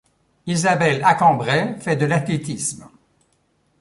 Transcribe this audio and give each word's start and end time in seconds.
Isabelle 0.47 1.03
Accambray 1.03 1.75
fait 1.79 1.95
de 1.95 2.07
l'athlétisme. 2.07 2.87